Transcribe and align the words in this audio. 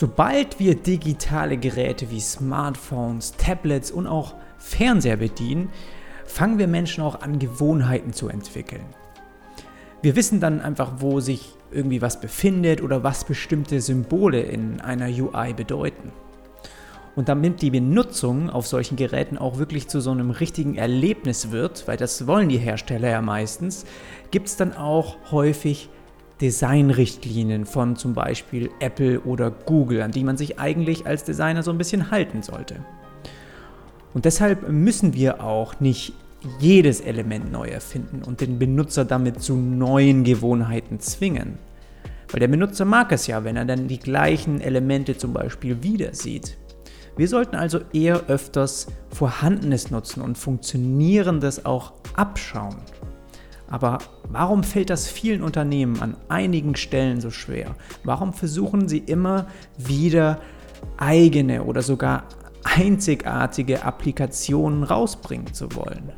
Sobald 0.00 0.60
wir 0.60 0.76
digitale 0.76 1.56
Geräte 1.56 2.08
wie 2.12 2.20
Smartphones, 2.20 3.32
Tablets 3.36 3.90
und 3.90 4.06
auch 4.06 4.36
Fernseher 4.56 5.16
bedienen, 5.16 5.70
fangen 6.24 6.60
wir 6.60 6.68
Menschen 6.68 7.02
auch 7.02 7.20
an, 7.20 7.40
Gewohnheiten 7.40 8.12
zu 8.12 8.28
entwickeln. 8.28 8.84
Wir 10.00 10.14
wissen 10.14 10.38
dann 10.38 10.60
einfach, 10.60 10.92
wo 10.98 11.18
sich 11.18 11.52
irgendwie 11.72 12.00
was 12.00 12.20
befindet 12.20 12.80
oder 12.80 13.02
was 13.02 13.24
bestimmte 13.24 13.80
Symbole 13.80 14.40
in 14.40 14.80
einer 14.80 15.08
UI 15.08 15.52
bedeuten. 15.52 16.12
Und 17.16 17.28
damit 17.28 17.60
die 17.60 17.70
Benutzung 17.70 18.50
auf 18.50 18.68
solchen 18.68 18.94
Geräten 18.94 19.36
auch 19.36 19.58
wirklich 19.58 19.88
zu 19.88 20.00
so 20.00 20.12
einem 20.12 20.30
richtigen 20.30 20.76
Erlebnis 20.76 21.50
wird, 21.50 21.88
weil 21.88 21.96
das 21.96 22.28
wollen 22.28 22.48
die 22.48 22.58
Hersteller 22.58 23.10
ja 23.10 23.20
meistens, 23.20 23.84
gibt 24.30 24.46
es 24.46 24.54
dann 24.54 24.74
auch 24.74 25.16
häufig 25.32 25.90
Designrichtlinien 26.40 27.66
von 27.66 27.96
zum 27.96 28.14
Beispiel 28.14 28.70
Apple 28.80 29.20
oder 29.20 29.50
Google, 29.50 30.02
an 30.02 30.12
die 30.12 30.24
man 30.24 30.36
sich 30.36 30.58
eigentlich 30.58 31.06
als 31.06 31.24
Designer 31.24 31.62
so 31.62 31.70
ein 31.70 31.78
bisschen 31.78 32.10
halten 32.10 32.42
sollte. 32.42 32.76
Und 34.14 34.24
deshalb 34.24 34.68
müssen 34.68 35.14
wir 35.14 35.42
auch 35.42 35.80
nicht 35.80 36.12
jedes 36.60 37.00
Element 37.00 37.50
neu 37.50 37.66
erfinden 37.66 38.22
und 38.22 38.40
den 38.40 38.58
Benutzer 38.58 39.04
damit 39.04 39.42
zu 39.42 39.56
neuen 39.56 40.24
Gewohnheiten 40.24 41.00
zwingen. 41.00 41.58
Weil 42.30 42.40
der 42.40 42.48
Benutzer 42.48 42.84
mag 42.84 43.10
es 43.12 43.26
ja, 43.26 43.44
wenn 43.44 43.56
er 43.56 43.64
dann 43.64 43.88
die 43.88 43.98
gleichen 43.98 44.60
Elemente 44.60 45.16
zum 45.16 45.32
Beispiel 45.32 45.82
wieder 45.82 46.14
sieht. 46.14 46.56
Wir 47.16 47.26
sollten 47.26 47.56
also 47.56 47.80
eher 47.92 48.26
öfters 48.28 48.86
Vorhandenes 49.10 49.90
nutzen 49.90 50.22
und 50.22 50.38
Funktionierendes 50.38 51.66
auch 51.66 51.94
abschauen. 52.14 52.76
Aber 53.70 53.98
warum 54.28 54.62
fällt 54.62 54.90
das 54.90 55.08
vielen 55.08 55.42
Unternehmen 55.42 56.00
an 56.00 56.16
einigen 56.28 56.74
Stellen 56.76 57.20
so 57.20 57.30
schwer? 57.30 57.74
Warum 58.04 58.32
versuchen 58.32 58.88
sie 58.88 58.98
immer 58.98 59.46
wieder 59.76 60.40
eigene 60.96 61.64
oder 61.64 61.82
sogar 61.82 62.24
einzigartige 62.64 63.82
Applikationen 63.84 64.84
rausbringen 64.84 65.52
zu 65.52 65.74
wollen? 65.74 66.12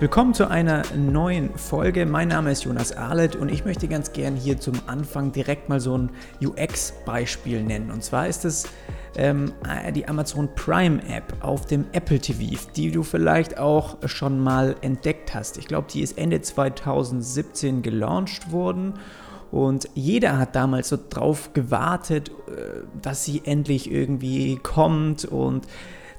Willkommen 0.00 0.32
zu 0.32 0.48
einer 0.48 0.82
neuen 0.96 1.54
Folge. 1.58 2.06
Mein 2.06 2.28
Name 2.28 2.52
ist 2.52 2.64
Jonas 2.64 2.96
Arlet 2.96 3.36
und 3.36 3.50
ich 3.50 3.66
möchte 3.66 3.86
ganz 3.86 4.14
gern 4.14 4.34
hier 4.34 4.58
zum 4.58 4.72
Anfang 4.86 5.30
direkt 5.30 5.68
mal 5.68 5.78
so 5.78 5.98
ein 5.98 6.10
UX-Beispiel 6.42 7.62
nennen. 7.62 7.90
Und 7.90 8.02
zwar 8.02 8.26
ist 8.26 8.46
es 8.46 8.66
ähm, 9.18 9.52
die 9.94 10.08
Amazon 10.08 10.48
Prime 10.54 11.06
App 11.06 11.34
auf 11.42 11.66
dem 11.66 11.84
Apple 11.92 12.18
TV, 12.18 12.58
die 12.74 12.90
du 12.92 13.02
vielleicht 13.02 13.58
auch 13.58 13.98
schon 14.06 14.40
mal 14.40 14.74
entdeckt 14.80 15.34
hast. 15.34 15.58
Ich 15.58 15.68
glaube, 15.68 15.88
die 15.92 16.00
ist 16.00 16.16
Ende 16.16 16.40
2017 16.40 17.82
gelauncht 17.82 18.52
worden. 18.52 18.94
Und 19.50 19.86
jeder 19.92 20.38
hat 20.38 20.56
damals 20.56 20.88
so 20.88 20.98
drauf 21.10 21.52
gewartet, 21.52 22.30
äh, 22.30 22.86
dass 23.02 23.26
sie 23.26 23.42
endlich 23.44 23.92
irgendwie 23.92 24.56
kommt. 24.62 25.26
Und 25.26 25.66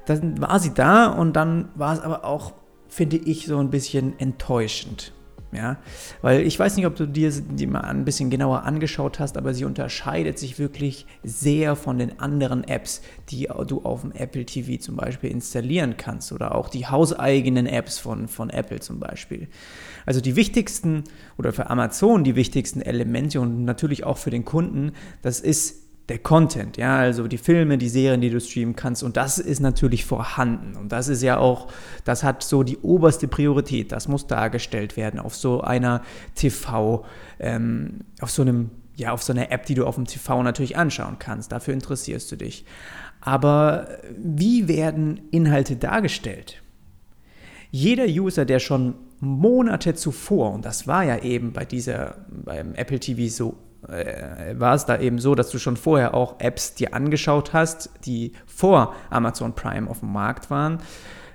dann 0.06 0.40
war 0.40 0.60
sie 0.60 0.72
da 0.76 1.08
und 1.08 1.34
dann 1.36 1.70
war 1.74 1.96
es 1.96 2.00
aber 2.02 2.26
auch 2.26 2.61
finde 2.92 3.18
ich 3.18 3.46
so 3.46 3.58
ein 3.58 3.70
bisschen 3.70 4.20
enttäuschend. 4.20 5.14
Ja, 5.54 5.78
weil 6.22 6.48
ich 6.48 6.58
weiß 6.58 6.78
nicht, 6.78 6.86
ob 6.86 6.96
du 6.96 7.06
dir 7.06 7.30
die 7.30 7.68
mal 7.68 7.82
ein 7.82 8.06
bisschen 8.06 8.30
genauer 8.30 8.64
angeschaut 8.64 9.20
hast, 9.20 9.38
aber 9.38 9.54
sie 9.54 9.66
unterscheidet 9.66 10.40
sich 10.40 10.60
wirklich 10.60 11.06
sehr 11.24 11.76
von 11.76 11.98
den 11.98 12.22
anderen 12.22 12.64
Apps, 12.64 13.02
die 13.30 13.50
du 13.68 13.82
auf 13.82 14.02
dem 14.02 14.14
Apple 14.14 14.46
TV 14.46 14.82
zum 14.82 14.96
Beispiel 14.96 15.30
installieren 15.30 15.96
kannst 15.98 16.32
oder 16.32 16.56
auch 16.56 16.70
die 16.70 16.88
hauseigenen 16.88 17.66
Apps 17.66 17.98
von, 17.98 18.30
von 18.30 18.50
Apple 18.50 18.80
zum 18.80 19.02
Beispiel. 19.02 19.50
Also 20.06 20.22
die 20.22 20.38
wichtigsten 20.38 21.04
oder 21.38 21.52
für 21.52 21.70
Amazon 21.70 22.24
die 22.24 22.38
wichtigsten 22.38 22.82
Elemente 22.82 23.42
und 23.42 23.66
natürlich 23.66 24.06
auch 24.06 24.18
für 24.18 24.30
den 24.30 24.46
Kunden, 24.46 24.94
das 25.22 25.42
ist 25.42 25.81
der 26.12 26.20
Content, 26.20 26.76
ja, 26.76 26.98
also 26.98 27.26
die 27.26 27.38
Filme, 27.38 27.78
die 27.78 27.88
Serien, 27.88 28.20
die 28.20 28.30
du 28.30 28.42
streamen 28.42 28.76
kannst. 28.76 29.02
Und 29.02 29.16
das 29.16 29.40
ist 29.40 29.62
natürlich 29.62 30.04
vorhanden. 30.04 30.76
Und 30.76 30.92
das 30.92 31.08
ist 31.08 31.24
ja 31.24 31.38
auch, 31.38 31.72
das 32.04 32.22
hat 32.22 32.44
so 32.44 32.64
die 32.64 32.78
oberste 32.80 33.30
Priorität. 33.30 33.94
Das 33.94 34.10
muss 34.10 34.28
dargestellt 34.28 34.98
werden 34.98 35.22
auf 35.22 35.34
so 35.34 35.62
einer 35.62 36.02
TV, 36.36 37.06
ähm, 37.40 38.02
auf 38.20 38.30
so 38.30 38.42
einem, 38.42 38.72
ja, 38.98 39.14
auf 39.14 39.24
so 39.24 39.32
einer 39.32 39.54
App, 39.54 39.66
die 39.66 39.74
du 39.74 39.86
auf 39.86 39.96
dem 39.96 40.04
TV 40.04 40.44
natürlich 40.44 40.76
anschauen 40.76 41.16
kannst. 41.18 41.54
Dafür 41.54 41.74
interessierst 41.74 42.30
du 42.30 42.36
dich. 42.36 42.66
Aber 43.22 43.88
wie 44.18 44.68
werden 44.68 45.22
Inhalte 45.32 45.78
dargestellt? 45.78 46.62
Jeder 47.70 48.04
User, 48.04 48.44
der 48.44 48.60
schon 48.60 48.96
Monate 49.22 49.96
zuvor, 49.96 50.52
und 50.52 50.66
das 50.66 50.88
war 50.88 51.06
ja 51.06 51.20
eben 51.20 51.54
bei 51.54 51.64
dieser, 51.64 52.26
beim 52.28 52.76
Apple 52.76 53.00
TV 53.00 53.34
so 53.34 53.56
äh, 53.88 54.60
war 54.60 54.76
es 54.76 54.86
da 54.86 55.00
eben 55.00 55.20
so, 55.20 55.36
dass 55.36 55.50
du 55.50 55.60
schon 55.60 55.78
vorher 55.78 56.14
auch 56.14 56.40
Apps 56.40 56.76
dir 56.76 56.94
angeschaut 56.94 57.54
hast, 57.54 57.90
die 58.06 58.34
vor 58.46 58.96
Amazon 59.10 59.54
Prime 59.54 59.90
auf 59.90 60.00
dem 60.00 60.12
Markt 60.12 60.50
waren. 60.50 60.80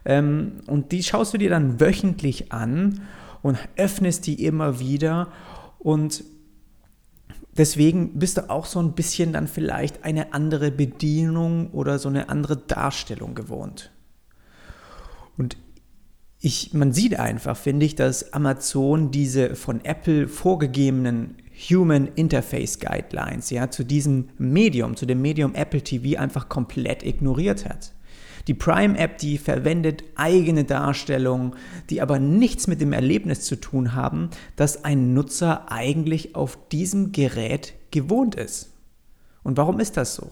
Ähm, 0.05 0.61
und 0.67 0.93
die 0.93 1.03
schaust 1.03 1.35
du 1.35 1.39
dir 1.39 1.51
dann 1.51 1.81
wöchentlich 1.81 2.53
an 2.53 3.03
und 3.43 3.59
öffnest 3.77 4.27
die 4.27 4.45
immer 4.45 4.79
wieder. 4.79 5.29
Und 5.79 6.25
deswegen 7.57 8.19
bist 8.19 8.37
du 8.39 8.49
auch 8.51 8.67
so 8.67 8.81
ein 8.81 8.93
bisschen 8.93 9.33
dann 9.33 9.49
vielleicht 9.49 10.05
eine 10.05 10.33
andere 10.33 10.71
Bedienung 10.71 11.71
oder 11.73 11.99
so 11.99 12.09
eine 12.09 12.29
andere 12.29 12.57
Darstellung 12.57 13.35
gewohnt. 13.35 13.91
Und 15.37 15.57
ich, 16.39 16.75
man 16.75 16.93
sieht 16.93 17.19
einfach, 17.19 17.57
finde 17.57 17.87
ich, 17.87 17.97
dass 17.97 18.33
Amazon 18.33 19.11
diese 19.11 19.57
von 19.57 19.85
Apple 19.85 20.29
vorgegebenen 20.29 21.37
Human 21.71 22.09
Interface 22.15 22.79
Guidelines, 22.79 23.51
ja, 23.51 23.71
zu 23.71 23.85
diesem 23.85 24.29
Medium, 24.39 24.97
zu 24.97 25.07
dem 25.07 25.23
Medium 25.23 25.55
Apple 25.55 25.83
TV 25.83 26.21
einfach 26.21 26.49
komplett 26.49 27.03
ignoriert 27.03 27.65
hat. 27.67 27.93
Die 28.47 28.55
Prime-App, 28.55 29.19
die 29.19 29.39
verwendet 29.39 30.05
eigene 30.15 30.65
Darstellungen, 30.65 31.57
die 31.91 32.01
aber 32.01 32.19
nichts 32.19 32.69
mit 32.69 32.81
dem 32.81 32.93
Erlebnis 32.93 33.43
zu 33.43 33.57
tun 33.57 33.95
haben, 33.95 34.31
das 34.55 34.85
ein 34.85 35.15
Nutzer 35.15 35.73
eigentlich 35.73 36.37
auf 36.37 36.69
diesem 36.69 37.11
Gerät 37.11 37.75
gewohnt 37.91 38.37
ist. 38.37 38.73
Und 39.43 39.57
warum 39.57 39.81
ist 39.81 39.97
das 39.97 40.15
so? 40.15 40.31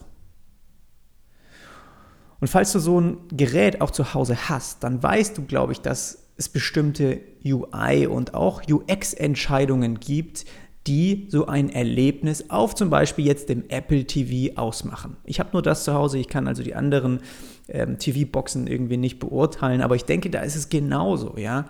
Und 2.40 2.48
falls 2.48 2.72
du 2.72 2.78
so 2.78 3.00
ein 3.00 3.16
Gerät 3.32 3.80
auch 3.80 3.90
zu 3.90 4.14
Hause 4.14 4.48
hast, 4.48 4.84
dann 4.84 5.02
weißt 5.02 5.38
du, 5.38 5.44
glaube 5.44 5.72
ich, 5.72 5.80
dass 5.80 6.24
es 6.36 6.48
bestimmte 6.48 7.20
UI 7.44 8.06
und 8.06 8.34
auch 8.34 8.62
UX-Entscheidungen 8.68 10.00
gibt, 10.00 10.44
die 10.86 11.26
so 11.30 11.46
ein 11.46 11.70
Erlebnis 11.70 12.50
auf 12.50 12.74
zum 12.74 12.90
Beispiel 12.90 13.26
jetzt 13.26 13.48
dem 13.48 13.64
Apple 13.68 14.04
TV 14.04 14.56
ausmachen. 14.60 15.16
Ich 15.24 15.40
habe 15.40 15.50
nur 15.52 15.62
das 15.62 15.84
zu 15.84 15.94
Hause, 15.94 16.18
ich 16.18 16.28
kann 16.28 16.46
also 16.46 16.62
die 16.62 16.74
anderen 16.74 17.20
ähm, 17.68 17.98
TV-Boxen 17.98 18.66
irgendwie 18.66 18.98
nicht 18.98 19.18
beurteilen, 19.18 19.80
aber 19.80 19.96
ich 19.96 20.04
denke, 20.04 20.28
da 20.30 20.40
ist 20.40 20.56
es 20.56 20.68
genauso, 20.68 21.36
ja. 21.38 21.66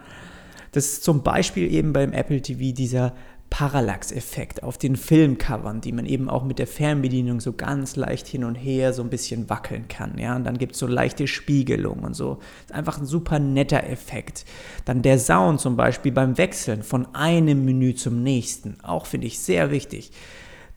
Das 0.72 0.86
ist 0.86 1.04
zum 1.04 1.22
Beispiel 1.22 1.72
eben 1.72 1.92
beim 1.92 2.12
Apple 2.12 2.42
TV 2.42 2.74
dieser 2.74 3.14
Parallax-Effekt 3.54 4.64
auf 4.64 4.78
den 4.78 4.96
Filmcovern, 4.96 5.80
die 5.80 5.92
man 5.92 6.06
eben 6.06 6.28
auch 6.28 6.42
mit 6.42 6.58
der 6.58 6.66
Fernbedienung 6.66 7.38
so 7.38 7.52
ganz 7.52 7.94
leicht 7.94 8.26
hin 8.26 8.42
und 8.42 8.56
her 8.56 8.92
so 8.92 9.00
ein 9.00 9.10
bisschen 9.10 9.48
wackeln 9.48 9.86
kann. 9.86 10.18
Ja? 10.18 10.34
Und 10.34 10.42
dann 10.42 10.58
gibt 10.58 10.72
es 10.72 10.80
so 10.80 10.88
leichte 10.88 11.28
Spiegelung 11.28 12.00
und 12.00 12.14
so. 12.14 12.40
Ist 12.64 12.74
einfach 12.74 12.98
ein 12.98 13.06
super 13.06 13.38
netter 13.38 13.84
Effekt. 13.84 14.44
Dann 14.86 15.02
der 15.02 15.20
Sound 15.20 15.60
zum 15.60 15.76
Beispiel 15.76 16.10
beim 16.10 16.36
Wechseln 16.36 16.82
von 16.82 17.14
einem 17.14 17.64
Menü 17.64 17.94
zum 17.94 18.24
nächsten. 18.24 18.76
Auch 18.82 19.06
finde 19.06 19.28
ich 19.28 19.38
sehr 19.38 19.70
wichtig. 19.70 20.10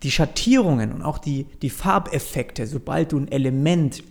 Die 0.04 0.12
Schattierungen 0.12 0.94
und 0.94 1.02
auch 1.02 1.18
die, 1.18 1.48
die 1.64 1.72
Farbeffekte, 1.72 2.68
sobald 2.68 3.12
du 3.12 3.18
ein 3.18 3.32
Element 3.32 4.04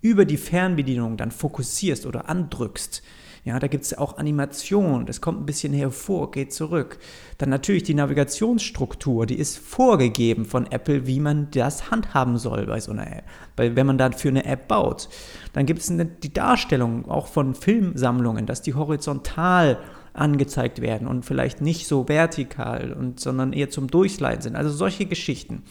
über 0.00 0.24
die 0.24 0.38
Fernbedienung 0.38 1.18
dann 1.18 1.30
fokussierst 1.30 2.06
oder 2.06 2.30
andrückst, 2.30 3.02
ja, 3.44 3.58
da 3.58 3.66
gibt 3.66 3.84
es 3.84 3.96
auch 3.96 4.16
Animation, 4.16 5.04
das 5.04 5.20
kommt 5.20 5.42
ein 5.42 5.46
bisschen 5.46 5.74
hervor, 5.74 6.30
geht 6.30 6.54
zurück. 6.54 6.98
Dann 7.36 7.50
natürlich 7.50 7.82
die 7.82 7.92
Navigationsstruktur, 7.92 9.26
die 9.26 9.38
ist 9.38 9.58
vorgegeben 9.58 10.46
von 10.46 10.66
Apple, 10.72 11.06
wie 11.06 11.20
man 11.20 11.48
das 11.50 11.90
handhaben 11.90 12.38
soll 12.38 12.64
bei 12.64 12.80
so 12.80 12.92
einer 12.92 13.06
App, 13.06 13.24
weil, 13.56 13.76
wenn 13.76 13.86
man 13.86 13.98
dafür 13.98 14.30
eine 14.30 14.46
App 14.46 14.66
baut. 14.66 15.10
Dann 15.52 15.66
gibt 15.66 15.80
es 15.80 15.92
die 16.22 16.32
Darstellung 16.32 17.06
auch 17.06 17.26
von 17.26 17.54
Filmsammlungen, 17.54 18.46
dass 18.46 18.62
die 18.62 18.72
horizontal 18.72 19.78
angezeigt 20.14 20.80
werden 20.80 21.06
und 21.06 21.26
vielleicht 21.26 21.60
nicht 21.60 21.86
so 21.86 22.08
vertikal, 22.08 22.94
und, 22.94 23.20
sondern 23.20 23.52
eher 23.52 23.68
zum 23.68 23.88
Durchleiten 23.88 24.40
sind. 24.40 24.56
Also 24.56 24.70
solche 24.70 25.04
Geschichten. 25.04 25.64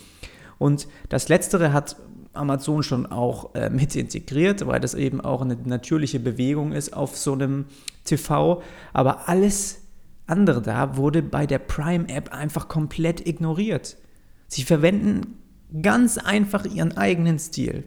Und 0.60 0.88
das 1.10 1.28
Letztere 1.28 1.74
hat 1.74 1.96
Amazon 2.34 2.84
schon 2.84 3.06
auch 3.06 3.56
äh, 3.56 3.70
mit 3.70 3.96
integriert, 3.96 4.66
weil 4.68 4.80
das 4.80 4.94
eben 4.94 5.22
auch 5.22 5.42
eine 5.42 5.56
natürliche 5.56 6.20
Bewegung 6.20 6.72
ist 6.72 6.94
auf 6.94 7.18
so 7.18 7.34
einem 7.34 7.66
TV. 8.04 8.62
Aber 8.92 9.30
alles 9.30 9.82
andere 10.26 10.62
da 10.62 10.98
wurde 10.98 11.22
bei 11.22 11.46
der 11.46 11.60
Prime-App 11.60 12.34
einfach 12.34 12.68
komplett 12.68 13.26
ignoriert. 13.28 13.98
Sie 14.48 14.64
verwenden 14.64 15.38
ganz 15.82 16.18
einfach 16.18 16.66
ihren 16.66 16.98
eigenen 16.98 17.40
Stil. 17.40 17.84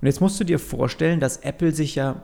Und 0.00 0.06
jetzt 0.06 0.20
musst 0.20 0.40
du 0.40 0.44
dir 0.44 0.58
vorstellen, 0.58 1.20
dass 1.20 1.38
Apple 1.38 1.72
sich 1.72 1.94
ja 1.94 2.22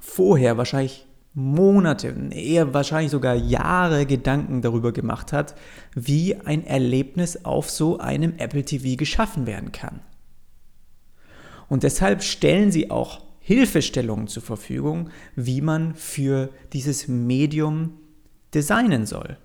vorher 0.00 0.56
wahrscheinlich 0.56 1.07
Monate, 1.38 2.12
eher 2.32 2.74
wahrscheinlich 2.74 3.12
sogar 3.12 3.36
Jahre 3.36 4.06
Gedanken 4.06 4.60
darüber 4.60 4.92
gemacht 4.92 5.32
hat, 5.32 5.54
wie 5.94 6.34
ein 6.34 6.66
Erlebnis 6.66 7.44
auf 7.44 7.70
so 7.70 7.98
einem 7.98 8.34
Apple 8.38 8.64
TV 8.64 8.96
geschaffen 8.96 9.46
werden 9.46 9.70
kann. 9.70 10.00
Und 11.68 11.84
deshalb 11.84 12.24
stellen 12.24 12.72
sie 12.72 12.90
auch 12.90 13.22
Hilfestellungen 13.38 14.26
zur 14.26 14.42
Verfügung, 14.42 15.10
wie 15.36 15.60
man 15.60 15.94
für 15.94 16.50
dieses 16.72 17.06
Medium 17.06 17.92
designen 18.52 19.06
soll. 19.06 19.36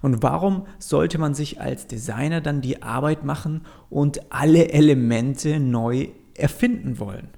Und 0.00 0.24
warum 0.24 0.66
sollte 0.80 1.18
man 1.18 1.34
sich 1.34 1.60
als 1.60 1.86
Designer 1.86 2.40
dann 2.40 2.60
die 2.60 2.82
Arbeit 2.82 3.24
machen 3.24 3.64
und 3.90 4.32
alle 4.32 4.70
Elemente 4.70 5.60
neu 5.60 6.08
erfinden 6.34 6.98
wollen? 6.98 7.28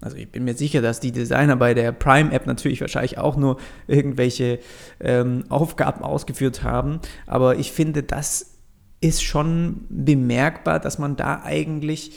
Also 0.00 0.16
ich 0.16 0.30
bin 0.30 0.44
mir 0.44 0.54
sicher, 0.54 0.82
dass 0.82 1.00
die 1.00 1.12
Designer 1.12 1.56
bei 1.56 1.74
der 1.74 1.92
Prime-App 1.92 2.46
natürlich 2.46 2.80
wahrscheinlich 2.80 3.18
auch 3.18 3.36
nur 3.36 3.58
irgendwelche 3.86 4.58
ähm, 5.00 5.44
Aufgaben 5.48 6.04
ausgeführt 6.04 6.62
haben. 6.62 7.00
Aber 7.26 7.56
ich 7.56 7.72
finde, 7.72 8.02
das 8.02 8.56
ist 9.00 9.22
schon 9.22 9.86
bemerkbar, 9.88 10.80
dass 10.80 10.98
man 10.98 11.16
da 11.16 11.42
eigentlich 11.42 12.12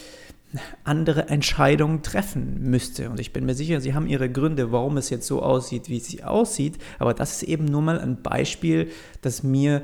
andere 0.84 1.30
Entscheidungen 1.30 2.02
treffen 2.02 2.70
müsste. 2.70 3.10
Und 3.10 3.20
ich 3.20 3.34
bin 3.34 3.46
mir 3.46 3.54
sicher, 3.54 3.82
Sie 3.82 3.94
haben 3.94 4.08
Ihre 4.08 4.30
Gründe, 4.30 4.72
warum 4.72 4.98
es 4.98 5.10
jetzt 5.10 5.28
so 5.28 5.42
aussieht, 5.44 5.90
wie 5.90 5.98
es 5.98 6.24
aussieht. 6.24 6.80
Aber 6.98 7.14
das 7.14 7.34
ist 7.34 7.44
eben 7.44 7.66
nur 7.66 7.82
mal 7.82 8.00
ein 8.00 8.22
Beispiel, 8.22 8.90
das 9.22 9.44
mir 9.44 9.84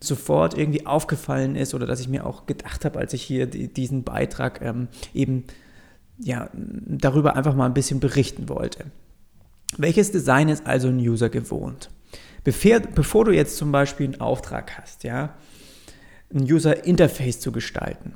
sofort 0.00 0.56
irgendwie 0.56 0.86
aufgefallen 0.86 1.54
ist 1.54 1.74
oder 1.74 1.86
dass 1.86 2.00
ich 2.00 2.08
mir 2.08 2.26
auch 2.26 2.46
gedacht 2.46 2.84
habe, 2.84 2.98
als 2.98 3.12
ich 3.12 3.22
hier 3.22 3.46
diesen 3.46 4.02
Beitrag 4.02 4.60
ähm, 4.62 4.88
eben 5.14 5.44
ja, 6.18 6.50
darüber 6.52 7.36
einfach 7.36 7.54
mal 7.54 7.66
ein 7.66 7.74
bisschen 7.74 8.00
berichten 8.00 8.48
wollte. 8.48 8.86
Welches 9.76 10.12
Design 10.12 10.48
ist 10.48 10.66
also 10.66 10.88
ein 10.88 10.98
User 10.98 11.28
gewohnt? 11.28 11.90
Bevor, 12.44 13.24
du 13.24 13.30
jetzt 13.30 13.56
zum 13.56 13.72
Beispiel 13.72 14.06
einen 14.06 14.20
Auftrag 14.20 14.76
hast, 14.78 15.04
ja, 15.04 15.34
ein 16.34 16.42
User 16.42 16.84
Interface 16.84 17.40
zu 17.40 17.52
gestalten, 17.52 18.14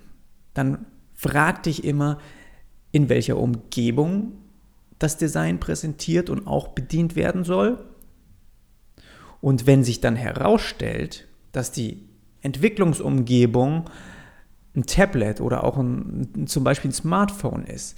dann 0.55 0.87
frag 1.15 1.63
dich 1.63 1.85
immer, 1.85 2.19
in 2.93 3.09
welcher 3.09 3.37
Umgebung 3.37 4.33
das 4.99 5.17
Design 5.17 5.61
präsentiert 5.61 6.31
und 6.31 6.47
auch 6.47 6.69
bedient 6.69 7.15
werden 7.17 7.45
soll. 7.45 7.79
Und 9.41 9.67
wenn 9.67 9.85
sich 9.85 10.01
dann 10.01 10.17
herausstellt, 10.17 11.27
dass 11.53 11.73
die 11.73 12.09
Entwicklungsumgebung 12.41 13.89
ein 14.77 14.87
Tablet 14.87 15.41
oder 15.41 15.65
auch 15.65 15.79
ein, 15.79 16.47
zum 16.47 16.65
Beispiel 16.65 16.91
ein 16.91 16.95
Smartphone 16.95 17.65
ist, 17.65 17.97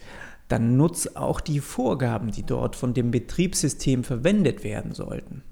dann 0.49 0.77
nutz 0.77 1.09
auch 1.15 1.41
die 1.41 1.61
Vorgaben, 1.61 2.31
die 2.31 2.45
dort 2.45 2.77
von 2.77 2.95
dem 2.95 3.11
Betriebssystem 3.11 4.05
verwendet 4.05 4.65
werden 4.65 4.93
sollten. 4.93 5.43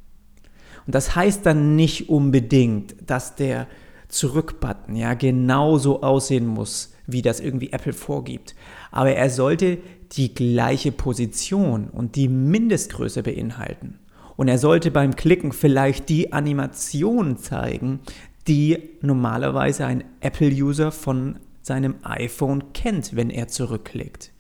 Und 0.87 0.95
das 0.95 1.15
heißt 1.15 1.45
dann 1.45 1.77
nicht 1.77 2.09
unbedingt, 2.09 2.95
dass 3.05 3.35
der 3.35 3.67
Zurück-Button 4.09 4.95
ja 4.95 5.15
genauso 5.15 6.03
aussehen 6.03 6.47
muss, 6.47 6.95
wie 7.07 7.23
das 7.23 7.41
irgendwie 7.41 7.73
Apple 7.73 7.93
vorgibt. 7.93 8.55
Aber 8.91 9.13
er 9.13 9.31
sollte 9.31 9.79
die 10.13 10.33
gleiche 10.33 10.93
Position 10.93 11.89
und 11.89 12.17
die 12.17 12.29
Mindestgröße 12.29 13.23
beinhalten. 13.23 13.99
Und 14.37 14.49
er 14.49 14.59
sollte 14.59 14.91
beim 14.91 15.17
Klicken 15.17 15.53
vielleicht 15.53 16.09
die 16.09 16.33
Animation 16.33 17.37
zeigen, 17.37 18.01
die 18.49 18.79
normalerweise 19.01 19.87
ein 19.87 20.05
Apple-User 20.21 20.93
von 20.93 21.39
seinem 21.63 21.97
iPhone 22.03 22.73
kennt, 22.73 23.17
wenn 23.17 23.31
er 23.31 23.49
zurückklickt. 23.49 24.33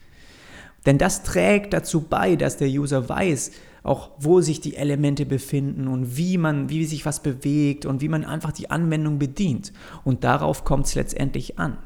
Denn 0.86 0.98
das 0.98 1.24
trägt 1.24 1.72
dazu 1.72 2.02
bei, 2.02 2.36
dass 2.36 2.56
der 2.56 2.68
User 2.68 3.08
weiß, 3.08 3.50
auch 3.82 4.10
wo 4.18 4.40
sich 4.40 4.60
die 4.60 4.76
Elemente 4.76 5.26
befinden 5.26 5.88
und 5.88 6.16
wie 6.16 6.38
man, 6.38 6.68
wie 6.68 6.84
sich 6.84 7.04
was 7.04 7.22
bewegt 7.22 7.86
und 7.86 8.00
wie 8.00 8.08
man 8.08 8.24
einfach 8.24 8.52
die 8.52 8.70
Anwendung 8.70 9.18
bedient. 9.18 9.72
Und 10.04 10.24
darauf 10.24 10.64
kommt 10.64 10.86
es 10.86 10.94
letztendlich 10.94 11.58
an. 11.58 11.78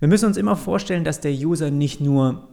Wir 0.00 0.08
müssen 0.08 0.26
uns 0.26 0.36
immer 0.36 0.56
vorstellen, 0.56 1.04
dass 1.04 1.20
der 1.20 1.32
User 1.32 1.70
nicht 1.70 2.00
nur, 2.00 2.48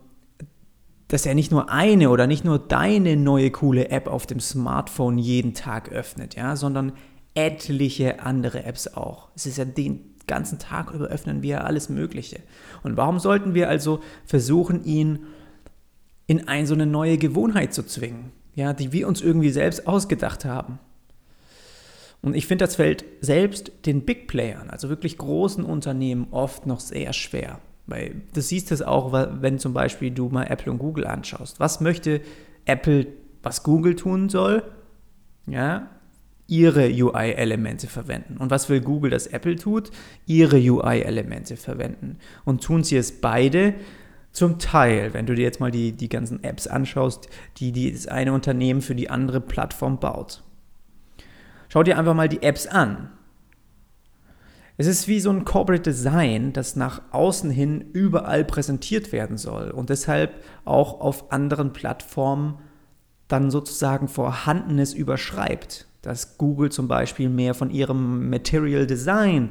dass 1.08 1.26
er 1.26 1.34
nicht 1.34 1.52
nur 1.52 1.72
eine 1.72 2.12
oder 2.12 2.28
nicht 2.28 2.46
nur 2.46 2.60
deine 2.60 3.16
neue 3.16 3.50
coole 3.50 3.90
App 3.90 4.08
auf 4.08 4.28
dem 4.28 4.40
Smartphone 4.40 5.18
jeden 5.18 5.56
Tag 5.56 5.90
öffnet, 5.90 6.36
ja, 6.36 6.56
sondern 6.56 6.94
etliche 7.40 8.22
andere 8.22 8.64
Apps 8.64 8.88
auch. 8.88 9.30
Es 9.36 9.46
ist 9.46 9.58
ja 9.58 9.66
den 9.66 10.16
ganzen 10.28 10.60
Tag 10.60 10.92
über 10.92 11.08
öffnen 11.08 11.42
wir 11.42 11.64
alles 11.64 11.90
Mögliche. 11.90 12.42
Und 12.84 12.98
warum 12.98 13.20
sollten 13.20 13.54
wir 13.54 13.70
also 13.70 14.02
versuchen, 14.26 14.84
ihn 14.84 15.26
in 16.28 16.48
eine 16.48 16.68
so 16.68 16.74
eine 16.74 16.86
neue 16.86 17.18
Gewohnheit 17.18 17.74
zu 17.74 17.84
zwingen, 17.84 18.32
ja, 18.56 18.74
die 18.74 18.92
wir 18.92 19.08
uns 19.08 19.22
irgendwie 19.22 19.50
selbst 19.50 19.88
ausgedacht 19.88 20.46
haben? 20.46 20.80
Und 22.22 22.36
ich 22.36 22.48
finde, 22.48 22.66
das 22.66 22.76
fällt 22.76 23.06
selbst 23.22 23.72
den 23.86 24.04
Big 24.04 24.28
Playern, 24.28 24.70
also 24.70 24.90
wirklich 24.90 25.18
großen 25.18 25.64
Unternehmen, 25.64 26.28
oft 26.32 26.68
noch 26.68 26.82
sehr 26.82 27.14
schwer. 27.14 27.60
Weil 27.88 28.22
du 28.34 28.42
siehst 28.42 28.72
es 28.72 28.82
auch, 28.82 29.14
wenn 29.14 29.58
zum 29.58 29.74
Beispiel 29.74 30.12
du 30.12 30.28
mal 30.28 30.44
Apple 30.44 30.72
und 30.72 30.80
Google 30.80 31.08
anschaust. 31.08 31.60
Was 31.60 31.80
möchte 31.80 32.22
Apple, 32.66 33.08
was 33.42 33.64
Google 33.64 33.96
tun 33.96 34.30
soll? 34.30 34.64
Ja, 35.48 35.90
ihre 36.50 36.90
UI-Elemente 36.90 37.88
verwenden. 37.88 38.38
Und 38.38 38.50
was 38.50 38.70
will 38.70 38.82
Google, 38.82 39.12
dass 39.12 39.28
Apple 39.28 39.56
tut? 39.56 39.92
Ihre 40.26 40.58
UI-Elemente 40.58 41.58
verwenden. 41.58 42.18
Und 42.44 42.64
tun 42.64 42.84
sie 42.84 42.98
es 42.98 43.22
beide 43.22 43.76
zum 44.32 44.58
Teil, 44.60 45.14
wenn 45.14 45.28
du 45.28 45.36
dir 45.36 45.44
jetzt 45.44 45.60
mal 45.60 45.72
die, 45.72 45.92
die 45.92 46.10
ganzen 46.10 46.44
Apps 46.44 46.68
anschaust, 46.68 47.30
die, 47.58 47.72
die 47.72 47.92
das 47.92 48.08
eine 48.08 48.34
Unternehmen 48.34 48.82
für 48.82 48.96
die 48.96 49.10
andere 49.10 49.42
Plattform 49.42 50.00
baut. 50.00 50.44
Schau 51.68 51.84
dir 51.84 51.98
einfach 51.98 52.16
mal 52.16 52.30
die 52.30 52.42
Apps 52.42 52.66
an. 52.66 53.12
Es 54.78 54.88
ist 54.88 55.08
wie 55.08 55.20
so 55.20 55.30
ein 55.30 55.46
Corporate 55.46 55.84
Design, 55.84 56.54
das 56.54 56.76
nach 56.76 57.02
außen 57.12 57.52
hin 57.52 57.92
überall 57.94 58.46
präsentiert 58.46 59.12
werden 59.12 59.38
soll 59.38 59.72
und 59.72 59.90
deshalb 59.90 60.42
auch 60.64 61.02
auf 61.02 61.32
anderen 61.32 61.74
Plattformen 61.74 62.60
dann 63.28 63.52
sozusagen 63.52 64.08
Vorhandenes 64.08 64.94
überschreibt 64.94 65.89
dass 66.02 66.38
Google 66.38 66.72
zum 66.72 66.88
Beispiel 66.88 67.30
mehr 67.30 67.54
von 67.54 67.70
ihrem 67.70 68.30
Material 68.30 68.88
Design 68.88 69.50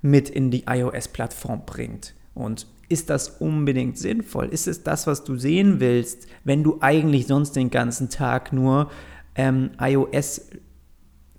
mit 0.00 0.30
in 0.30 0.50
die 0.50 0.64
iOS-Plattform 0.66 1.64
bringt. 1.66 2.14
Und 2.34 2.66
ist 2.88 3.10
das 3.10 3.28
unbedingt 3.28 3.98
sinnvoll? 3.98 4.48
Ist 4.48 4.66
es 4.66 4.82
das, 4.82 5.06
was 5.06 5.24
du 5.24 5.36
sehen 5.36 5.80
willst, 5.80 6.26
wenn 6.44 6.62
du 6.62 6.78
eigentlich 6.80 7.26
sonst 7.26 7.56
den 7.56 7.70
ganzen 7.70 8.08
Tag 8.08 8.52
nur 8.52 8.90
ähm, 9.34 9.70
iOS 9.80 10.48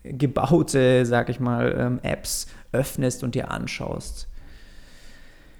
gebaute, 0.03 1.05
sag 1.05 1.29
ich 1.29 1.39
mal, 1.39 1.75
ähm, 1.77 1.99
Apps 2.03 2.47
öffnest 2.71 3.23
und 3.23 3.35
dir 3.35 3.51
anschaust? 3.51 4.27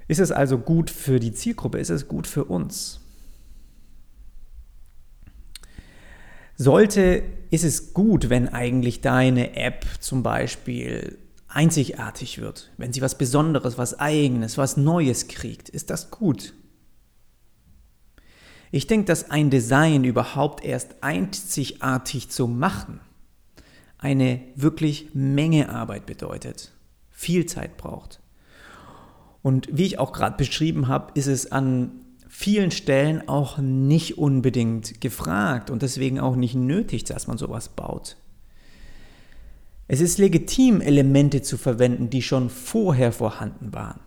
Ist 0.07 0.19
es 0.19 0.31
also 0.31 0.57
gut 0.57 0.89
für 0.89 1.19
die 1.19 1.33
Zielgruppe? 1.33 1.77
Ist 1.79 1.89
es 1.89 2.07
gut 2.07 2.27
für 2.27 2.45
uns? 2.45 3.02
Sollte, 6.55 7.23
ist 7.49 7.63
es 7.63 7.93
gut, 7.93 8.29
wenn 8.29 8.49
eigentlich 8.49 9.01
deine 9.01 9.55
App 9.55 9.85
zum 9.99 10.23
Beispiel 10.23 11.17
einzigartig 11.47 12.39
wird, 12.39 12.71
wenn 12.77 12.93
sie 12.93 13.01
was 13.01 13.17
Besonderes, 13.17 13.77
was 13.77 13.99
Eigenes, 13.99 14.57
was 14.57 14.77
Neues 14.77 15.27
kriegt. 15.27 15.69
Ist 15.69 15.89
das 15.89 16.11
gut? 16.11 16.53
Ich 18.71 18.87
denke, 18.87 19.05
dass 19.05 19.29
ein 19.29 19.49
Design 19.49 20.03
überhaupt 20.03 20.63
erst 20.63 20.95
einzigartig 21.01 22.29
zu 22.29 22.47
machen 22.47 22.99
eine 24.03 24.41
wirklich 24.55 25.09
Menge 25.13 25.69
Arbeit 25.69 26.05
bedeutet, 26.05 26.73
viel 27.09 27.45
Zeit 27.45 27.77
braucht. 27.77 28.19
Und 29.41 29.69
wie 29.71 29.85
ich 29.85 29.97
auch 29.97 30.11
gerade 30.11 30.35
beschrieben 30.35 30.89
habe, 30.89 31.11
ist 31.17 31.27
es 31.27 31.51
an 31.51 31.91
vielen 32.35 32.71
Stellen 32.71 33.29
auch 33.29 33.59
nicht 33.59 34.17
unbedingt 34.17 34.99
gefragt 34.99 35.69
und 35.69 35.83
deswegen 35.83 36.19
auch 36.19 36.35
nicht 36.35 36.55
nötig, 36.55 37.03
dass 37.03 37.27
man 37.27 37.37
sowas 37.37 37.69
baut. 37.69 38.17
Es 39.87 40.01
ist 40.01 40.17
legitim, 40.17 40.81
Elemente 40.81 41.43
zu 41.43 41.57
verwenden, 41.57 42.09
die 42.09 42.23
schon 42.23 42.49
vorher 42.49 43.11
vorhanden 43.11 43.71
waren. 43.71 43.99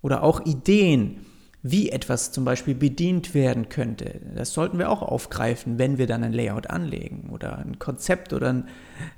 Oder 0.00 0.22
auch 0.22 0.46
Ideen, 0.46 1.26
wie 1.60 1.90
etwas 1.90 2.30
zum 2.30 2.44
Beispiel 2.44 2.76
bedient 2.76 3.34
werden 3.34 3.68
könnte. 3.68 4.20
Das 4.36 4.52
sollten 4.52 4.78
wir 4.78 4.88
auch 4.88 5.02
aufgreifen, 5.02 5.76
wenn 5.80 5.98
wir 5.98 6.06
dann 6.06 6.22
ein 6.22 6.32
Layout 6.32 6.70
anlegen 6.70 7.30
oder 7.32 7.58
ein 7.58 7.80
Konzept 7.80 8.32
oder 8.32 8.62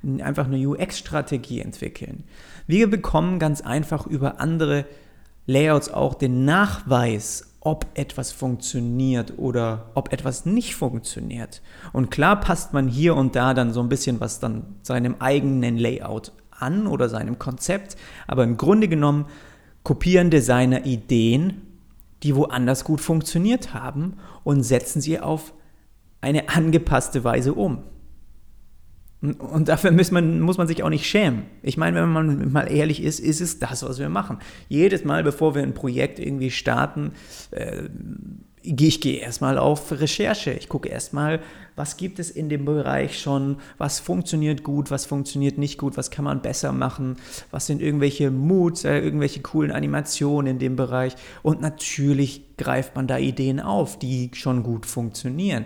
ein, 0.03 0.21
einfach 0.21 0.47
eine 0.47 0.57
UX-Strategie 0.67 1.61
entwickeln. 1.61 2.23
Wir 2.65 2.89
bekommen 2.89 3.37
ganz 3.37 3.61
einfach 3.61 4.07
über 4.07 4.41
andere 4.41 4.85
Layouts 5.45 5.89
auch 5.89 6.15
den 6.15 6.45
Nachweis, 6.45 7.48
ob 7.61 7.87
etwas 7.93 8.31
funktioniert 8.31 9.33
oder 9.37 9.91
ob 9.93 10.13
etwas 10.13 10.45
nicht 10.45 10.75
funktioniert. 10.75 11.61
Und 11.91 12.09
klar 12.09 12.39
passt 12.39 12.73
man 12.73 12.87
hier 12.87 13.15
und 13.15 13.35
da 13.35 13.53
dann 13.53 13.73
so 13.73 13.81
ein 13.81 13.89
bisschen 13.89 14.19
was 14.19 14.39
dann 14.39 14.75
seinem 14.81 15.15
eigenen 15.19 15.77
Layout 15.77 16.31
an 16.51 16.87
oder 16.87 17.09
seinem 17.09 17.39
Konzept, 17.39 17.97
aber 18.27 18.43
im 18.43 18.57
Grunde 18.57 18.87
genommen 18.87 19.25
kopieren 19.83 20.29
Designer 20.29 20.85
Ideen, 20.85 21.61
die 22.23 22.35
woanders 22.35 22.83
gut 22.83 23.01
funktioniert 23.01 23.73
haben 23.73 24.17
und 24.43 24.63
setzen 24.63 25.01
sie 25.01 25.19
auf 25.19 25.53
eine 26.21 26.49
angepasste 26.49 27.23
Weise 27.23 27.53
um. 27.53 27.83
Und 29.21 29.67
dafür 29.67 29.91
muss 29.91 30.11
man, 30.11 30.39
muss 30.39 30.57
man 30.57 30.67
sich 30.67 30.81
auch 30.81 30.89
nicht 30.89 31.05
schämen. 31.05 31.43
Ich 31.61 31.75
meine, 31.75 32.01
wenn 32.01 32.09
man 32.09 32.51
mal 32.53 32.71
ehrlich 32.71 33.03
ist, 33.03 33.19
ist 33.19 33.41
es 33.41 33.59
das, 33.59 33.83
was 33.83 33.99
wir 33.99 34.07
machen. 34.07 34.37
Jedes 34.69 35.03
Mal, 35.03 35.23
bevor 35.23 35.55
wir 35.55 35.63
ein 35.63 35.73
Projekt 35.73 36.19
irgendwie 36.19 36.51
starten, 36.51 37.11
äh, 37.51 37.89
ich 38.61 39.01
gehe 39.01 39.19
erstmal 39.19 39.57
auf 39.57 39.91
Recherche. 39.91 40.51
Ich 40.51 40.69
gucke 40.69 40.89
erstmal, 40.89 41.41
was 41.75 41.97
gibt 41.97 42.19
es 42.19 42.29
in 42.29 42.49
dem 42.49 42.65
Bereich 42.65 43.19
schon, 43.19 43.57
was 43.77 43.99
funktioniert 43.99 44.63
gut, 44.63 44.91
was 44.91 45.05
funktioniert 45.05 45.57
nicht 45.57 45.77
gut, 45.77 45.97
was 45.97 46.11
kann 46.11 46.25
man 46.25 46.41
besser 46.41 46.71
machen, 46.71 47.17
was 47.51 47.67
sind 47.67 47.81
irgendwelche 47.81 48.31
Moods, 48.31 48.83
äh, 48.83 48.99
irgendwelche 48.99 49.41
coolen 49.41 49.71
Animationen 49.71 50.53
in 50.53 50.59
dem 50.59 50.75
Bereich. 50.75 51.15
Und 51.41 51.61
natürlich 51.61 52.57
greift 52.57 52.95
man 52.95 53.07
da 53.07 53.17
Ideen 53.17 53.59
auf, 53.59 53.99
die 53.99 54.31
schon 54.33 54.63
gut 54.63 54.85
funktionieren. 54.85 55.65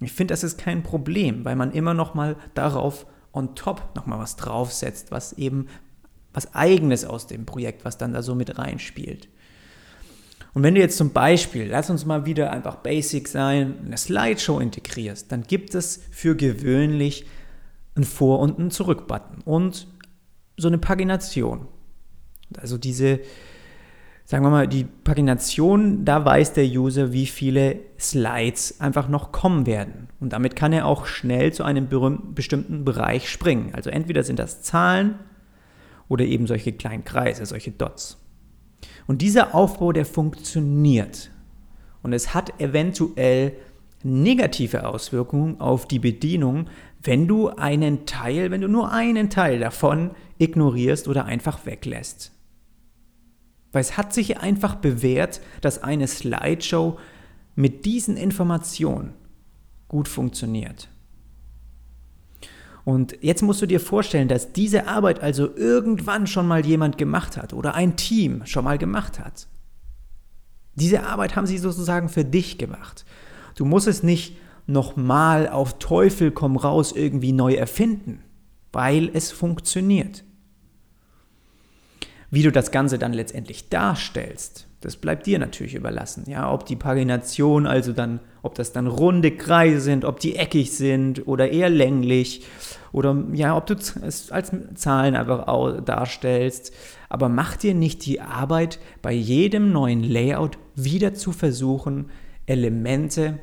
Ich 0.00 0.12
finde, 0.12 0.32
das 0.32 0.44
ist 0.44 0.58
kein 0.58 0.82
Problem, 0.82 1.44
weil 1.44 1.56
man 1.56 1.72
immer 1.72 1.94
noch 1.94 2.14
mal 2.14 2.36
darauf 2.54 3.06
on 3.32 3.54
top 3.54 3.90
noch 3.94 4.06
mal 4.06 4.18
was 4.18 4.36
draufsetzt, 4.36 5.10
was 5.10 5.34
eben 5.34 5.66
was 6.32 6.54
eigenes 6.54 7.04
aus 7.04 7.26
dem 7.26 7.44
Projekt, 7.44 7.84
was 7.84 7.98
dann 7.98 8.12
da 8.12 8.22
so 8.22 8.34
mit 8.34 8.58
reinspielt. 8.58 9.28
Und 10.52 10.62
wenn 10.62 10.74
du 10.74 10.80
jetzt 10.80 10.96
zum 10.96 11.12
Beispiel, 11.12 11.66
lass 11.66 11.90
uns 11.90 12.04
mal 12.04 12.26
wieder 12.26 12.50
einfach 12.50 12.76
basic 12.76 13.28
sein, 13.28 13.76
eine 13.84 13.96
Slideshow 13.96 14.58
integrierst, 14.58 15.30
dann 15.30 15.42
gibt 15.42 15.74
es 15.74 16.00
für 16.10 16.34
gewöhnlich 16.34 17.26
einen 17.94 18.04
Vor- 18.04 18.40
und 18.40 18.58
einen 18.58 18.70
Zurück-Button 18.70 19.42
und 19.44 19.86
so 20.56 20.68
eine 20.68 20.78
Pagination. 20.78 21.68
Also 22.56 22.78
diese 22.78 23.20
sagen 24.30 24.44
wir 24.44 24.50
mal, 24.50 24.68
die 24.68 24.84
Pagination, 24.84 26.04
da 26.04 26.24
weiß 26.24 26.52
der 26.52 26.64
User, 26.64 27.12
wie 27.12 27.26
viele 27.26 27.80
Slides 27.98 28.80
einfach 28.80 29.08
noch 29.08 29.32
kommen 29.32 29.66
werden. 29.66 30.06
Und 30.20 30.32
damit 30.32 30.54
kann 30.54 30.72
er 30.72 30.86
auch 30.86 31.06
schnell 31.06 31.52
zu 31.52 31.64
einem 31.64 31.88
bestimmten 32.32 32.84
Bereich 32.84 33.28
springen. 33.28 33.70
Also 33.74 33.90
entweder 33.90 34.22
sind 34.22 34.38
das 34.38 34.62
Zahlen 34.62 35.16
oder 36.06 36.24
eben 36.24 36.46
solche 36.46 36.70
kleinen 36.70 37.04
Kreise, 37.04 37.44
solche 37.44 37.72
Dots. 37.72 38.18
Und 39.08 39.20
dieser 39.20 39.52
Aufbau, 39.52 39.90
der 39.90 40.06
funktioniert. 40.06 41.32
Und 42.04 42.12
es 42.12 42.32
hat 42.32 42.60
eventuell 42.60 43.54
negative 44.04 44.86
Auswirkungen 44.86 45.60
auf 45.60 45.88
die 45.88 45.98
Bedienung, 45.98 46.68
wenn 47.02 47.26
du 47.26 47.48
einen 47.48 48.06
Teil, 48.06 48.52
wenn 48.52 48.60
du 48.60 48.68
nur 48.68 48.92
einen 48.92 49.28
Teil 49.28 49.58
davon 49.58 50.12
ignorierst 50.38 51.08
oder 51.08 51.24
einfach 51.24 51.66
weglässt. 51.66 52.30
Weil 53.72 53.82
es 53.82 53.96
hat 53.96 54.12
sich 54.12 54.38
einfach 54.38 54.76
bewährt, 54.76 55.40
dass 55.60 55.82
eine 55.82 56.06
Slideshow 56.06 56.98
mit 57.54 57.84
diesen 57.84 58.16
Informationen 58.16 59.14
gut 59.88 60.08
funktioniert. 60.08 60.88
Und 62.84 63.16
jetzt 63.20 63.42
musst 63.42 63.62
du 63.62 63.66
dir 63.66 63.80
vorstellen, 63.80 64.28
dass 64.28 64.52
diese 64.52 64.86
Arbeit 64.86 65.20
also 65.20 65.54
irgendwann 65.54 66.26
schon 66.26 66.48
mal 66.48 66.64
jemand 66.64 66.98
gemacht 66.98 67.36
hat 67.36 67.52
oder 67.52 67.74
ein 67.74 67.96
Team 67.96 68.42
schon 68.46 68.64
mal 68.64 68.78
gemacht 68.78 69.20
hat. 69.20 69.48
Diese 70.74 71.04
Arbeit 71.04 71.36
haben 71.36 71.46
sie 71.46 71.58
sozusagen 71.58 72.08
für 72.08 72.24
dich 72.24 72.58
gemacht. 72.58 73.04
Du 73.54 73.64
musst 73.64 73.86
es 73.86 74.02
nicht 74.02 74.36
nochmal 74.66 75.48
auf 75.48 75.78
Teufel 75.78 76.30
komm 76.30 76.56
raus 76.56 76.92
irgendwie 76.92 77.32
neu 77.32 77.54
erfinden, 77.54 78.22
weil 78.72 79.10
es 79.12 79.30
funktioniert. 79.30 80.24
Wie 82.30 82.42
du 82.42 82.52
das 82.52 82.70
Ganze 82.70 82.98
dann 82.98 83.12
letztendlich 83.12 83.68
darstellst, 83.68 84.68
das 84.80 84.96
bleibt 84.96 85.26
dir 85.26 85.38
natürlich 85.38 85.74
überlassen. 85.74 86.24
Ja, 86.26 86.50
ob 86.52 86.64
die 86.64 86.76
Pagination, 86.76 87.66
also 87.66 87.92
dann, 87.92 88.20
ob 88.42 88.54
das 88.54 88.72
dann 88.72 88.86
runde 88.86 89.32
Kreise 89.32 89.80
sind, 89.80 90.04
ob 90.04 90.20
die 90.20 90.36
eckig 90.36 90.72
sind 90.72 91.26
oder 91.26 91.50
eher 91.50 91.68
länglich 91.68 92.46
oder 92.92 93.16
ja, 93.32 93.56
ob 93.56 93.66
du 93.66 93.74
es 93.74 94.30
als 94.30 94.52
Zahlen 94.74 95.16
einfach 95.16 95.82
darstellst. 95.82 96.72
Aber 97.08 97.28
mach 97.28 97.56
dir 97.56 97.74
nicht 97.74 98.06
die 98.06 98.20
Arbeit, 98.20 98.78
bei 99.02 99.12
jedem 99.12 99.72
neuen 99.72 100.02
Layout 100.02 100.56
wieder 100.76 101.14
zu 101.14 101.32
versuchen, 101.32 102.10
Elemente 102.46 103.38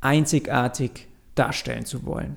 einzigartig 0.00 1.08
darstellen 1.34 1.86
zu 1.86 2.04
wollen. 2.04 2.36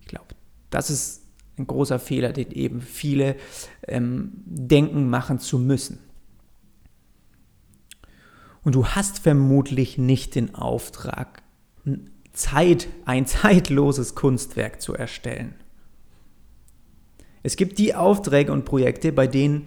Ich 0.00 0.06
glaube, 0.06 0.34
das 0.70 0.88
ist 0.90 1.23
ein 1.58 1.66
großer 1.66 1.98
Fehler, 1.98 2.32
den 2.32 2.50
eben 2.50 2.80
viele 2.80 3.36
ähm, 3.86 4.32
denken, 4.44 5.08
machen 5.08 5.38
zu 5.38 5.58
müssen. 5.58 5.98
Und 8.62 8.74
du 8.74 8.86
hast 8.86 9.18
vermutlich 9.18 9.98
nicht 9.98 10.34
den 10.34 10.54
Auftrag, 10.54 11.42
Zeit, 12.32 12.88
ein 13.04 13.26
zeitloses 13.26 14.14
Kunstwerk 14.14 14.80
zu 14.80 14.94
erstellen. 14.94 15.54
Es 17.42 17.56
gibt 17.56 17.78
die 17.78 17.94
Aufträge 17.94 18.50
und 18.52 18.64
Projekte, 18.64 19.12
bei 19.12 19.26
denen 19.26 19.66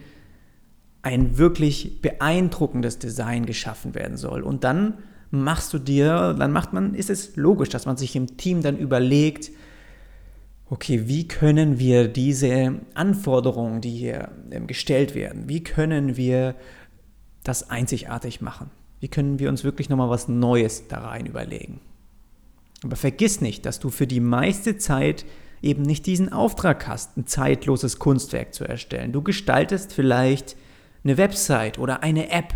ein 1.03 1.37
wirklich 1.37 2.01
beeindruckendes 2.01 2.99
Design 2.99 3.45
geschaffen 3.45 3.95
werden 3.95 4.17
soll. 4.17 4.41
Und 4.41 4.63
dann 4.63 4.95
machst 5.29 5.73
du 5.73 5.79
dir, 5.79 6.35
dann 6.37 6.51
macht 6.51 6.73
man, 6.73 6.95
ist 6.95 7.09
es 7.09 7.35
logisch, 7.35 7.69
dass 7.69 7.85
man 7.85 7.97
sich 7.97 8.15
im 8.15 8.35
Team 8.37 8.61
dann 8.61 8.77
überlegt, 8.77 9.51
okay, 10.69 11.07
wie 11.07 11.27
können 11.27 11.79
wir 11.79 12.07
diese 12.07 12.81
Anforderungen, 12.93 13.81
die 13.81 13.91
hier 13.91 14.31
ähm, 14.51 14.67
gestellt 14.67 15.15
werden, 15.15 15.47
wie 15.47 15.63
können 15.63 16.17
wir 16.17 16.55
das 17.43 17.69
einzigartig 17.69 18.41
machen? 18.41 18.69
Wie 18.99 19.07
können 19.07 19.39
wir 19.39 19.49
uns 19.49 19.63
wirklich 19.63 19.89
nochmal 19.89 20.09
was 20.09 20.27
Neues 20.27 20.87
da 20.87 20.99
rein 20.99 21.25
überlegen? 21.25 21.79
Aber 22.83 22.95
vergiss 22.95 23.41
nicht, 23.41 23.65
dass 23.65 23.79
du 23.79 23.89
für 23.89 24.07
die 24.07 24.19
meiste 24.19 24.77
Zeit 24.77 25.25
eben 25.61 25.83
nicht 25.83 26.05
diesen 26.05 26.31
Auftrag 26.31 26.87
hast, 26.87 27.17
ein 27.17 27.25
zeitloses 27.25 27.99
Kunstwerk 27.99 28.53
zu 28.53 28.65
erstellen. 28.65 29.11
Du 29.11 29.21
gestaltest 29.21 29.93
vielleicht 29.93 30.55
eine 31.03 31.17
Website 31.17 31.79
oder 31.79 32.03
eine 32.03 32.29
App. 32.29 32.53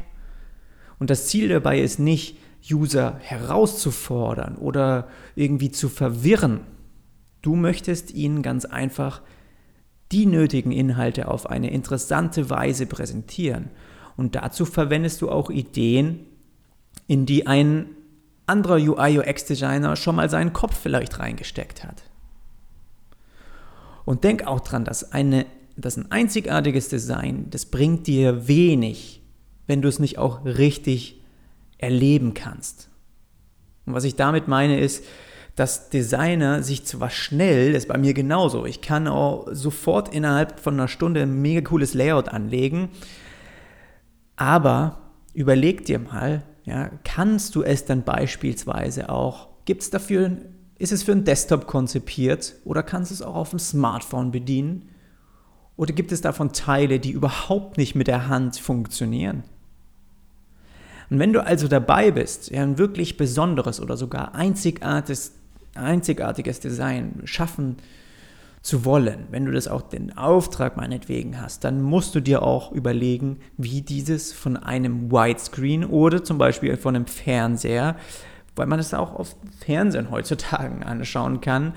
Und 0.99 1.09
das 1.09 1.27
Ziel 1.27 1.49
dabei 1.49 1.79
ist 1.79 1.99
nicht, 1.99 2.37
User 2.69 3.17
herauszufordern 3.21 4.55
oder 4.55 5.07
irgendwie 5.35 5.71
zu 5.71 5.89
verwirren, 5.89 6.61
Du 7.41 7.55
möchtest 7.55 8.11
ihnen 8.13 8.41
ganz 8.41 8.65
einfach 8.65 9.21
die 10.11 10.25
nötigen 10.25 10.71
Inhalte 10.71 11.27
auf 11.27 11.49
eine 11.49 11.71
interessante 11.71 12.49
Weise 12.49 12.85
präsentieren. 12.85 13.69
Und 14.17 14.35
dazu 14.35 14.65
verwendest 14.65 15.21
du 15.21 15.29
auch 15.29 15.49
Ideen, 15.49 16.25
in 17.07 17.25
die 17.25 17.47
ein 17.47 17.87
anderer 18.45 18.75
UI-UX-Designer 18.75 19.95
schon 19.95 20.15
mal 20.15 20.29
seinen 20.29 20.53
Kopf 20.53 20.77
vielleicht 20.77 21.19
reingesteckt 21.19 21.83
hat. 21.83 22.03
Und 24.03 24.23
denk 24.23 24.45
auch 24.45 24.59
dran, 24.59 24.83
dass, 24.83 25.13
eine, 25.13 25.45
dass 25.77 25.97
ein 25.97 26.11
einzigartiges 26.11 26.89
Design, 26.89 27.47
das 27.49 27.65
bringt 27.65 28.07
dir 28.07 28.47
wenig, 28.47 29.21
wenn 29.67 29.81
du 29.81 29.87
es 29.87 29.99
nicht 29.99 30.17
auch 30.17 30.43
richtig 30.43 31.21
erleben 31.77 32.33
kannst. 32.33 32.89
Und 33.85 33.93
was 33.93 34.03
ich 34.03 34.15
damit 34.15 34.47
meine 34.47 34.79
ist, 34.79 35.05
dass 35.61 35.89
Designer 35.89 36.63
sich 36.63 36.85
zwar 36.85 37.11
schnell, 37.11 37.73
das 37.73 37.83
ist 37.83 37.87
bei 37.87 37.99
mir 37.99 38.15
genauso, 38.15 38.65
ich 38.65 38.81
kann 38.81 39.07
auch 39.07 39.47
sofort 39.51 40.11
innerhalb 40.11 40.59
von 40.59 40.73
einer 40.73 40.87
Stunde 40.87 41.21
ein 41.21 41.39
mega 41.39 41.61
cooles 41.61 41.93
Layout 41.93 42.29
anlegen, 42.29 42.89
aber 44.37 45.11
überleg 45.35 45.85
dir 45.85 45.99
mal, 45.99 46.41
ja, 46.63 46.89
kannst 47.03 47.53
du 47.53 47.61
es 47.61 47.85
dann 47.85 48.01
beispielsweise 48.01 49.09
auch, 49.09 49.49
gibt 49.65 49.83
es 49.83 49.91
dafür, 49.91 50.31
ist 50.79 50.91
es 50.91 51.03
für 51.03 51.11
einen 51.11 51.25
Desktop 51.25 51.67
konzipiert 51.67 52.55
oder 52.65 52.81
kannst 52.81 53.11
du 53.11 53.13
es 53.13 53.21
auch 53.21 53.35
auf 53.35 53.51
dem 53.51 53.59
Smartphone 53.59 54.31
bedienen? 54.31 54.89
Oder 55.77 55.93
gibt 55.93 56.11
es 56.11 56.21
davon 56.21 56.53
Teile, 56.53 56.99
die 56.99 57.11
überhaupt 57.11 57.77
nicht 57.77 57.93
mit 57.93 58.07
der 58.07 58.27
Hand 58.27 58.57
funktionieren? 58.57 59.43
Und 61.11 61.19
wenn 61.19 61.33
du 61.33 61.45
also 61.45 61.67
dabei 61.67 62.09
bist, 62.09 62.49
ja, 62.49 62.63
ein 62.63 62.79
wirklich 62.79 63.17
besonderes 63.17 63.79
oder 63.79 63.95
sogar 63.95 64.33
einzigartiges, 64.33 65.33
einzigartiges 65.75 66.59
Design 66.59 67.21
schaffen 67.25 67.77
zu 68.61 68.85
wollen, 68.85 69.25
wenn 69.31 69.45
du 69.45 69.51
das 69.51 69.67
auch 69.67 69.81
den 69.81 70.15
Auftrag 70.17 70.77
meinetwegen 70.77 71.41
hast, 71.41 71.63
dann 71.63 71.81
musst 71.81 72.13
du 72.13 72.19
dir 72.19 72.43
auch 72.43 72.71
überlegen, 72.71 73.39
wie 73.57 73.81
dieses 73.81 74.33
von 74.33 74.55
einem 74.55 75.11
Widescreen 75.11 75.83
oder 75.83 76.23
zum 76.23 76.37
Beispiel 76.37 76.77
von 76.77 76.95
einem 76.95 77.07
Fernseher, 77.07 77.95
weil 78.55 78.67
man 78.67 78.79
es 78.79 78.93
auch 78.93 79.15
auf 79.15 79.35
Fernsehen 79.65 80.11
heutzutage 80.11 80.85
anschauen 80.85 81.41
kann, 81.41 81.73